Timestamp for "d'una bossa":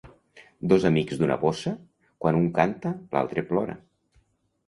1.19-1.73